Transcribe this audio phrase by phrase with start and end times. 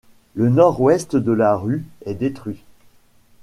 [0.33, 2.63] Le nord-ouest de la rue est détruit.